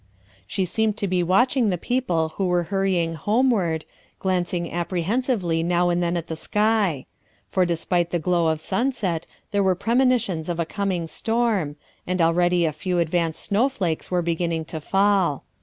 She 0.47 0.65
seemed 0.65 0.97
to 0.97 1.07
be 1.07 1.21
watching 1.21 1.69
the 1.69 1.77
people 1.77 2.29
who 2.29 2.47
were 2.47 2.63
hurrying 2.73 3.13
homeward, 3.13 3.85
glancing 4.17 4.65
appre 4.71 5.03
hensively 5.03 5.63
now 5.63 5.89
and 5.89 6.01
then 6.01 6.17
at 6.17 6.25
the 6.25 6.35
sky; 6.35 7.05
for 7.47 7.67
despite 7.67 8.09
the 8.09 8.17
glow 8.17 8.47
of 8.47 8.59
sunset 8.59 9.27
there 9.51 9.61
were 9.61 9.75
premonitions 9.75 10.49
of 10.49 10.59
a 10.59 10.65
coming 10.65 11.07
storm, 11.07 11.75
and 12.07 12.19
already 12.19 12.65
a 12.65 12.73
few 12.73 12.97
advance 12.97 13.37
snowflakes 13.37 14.09
were 14.09 14.23
beginning 14.23 14.65
to 14.65 14.81
fall. 14.81 15.43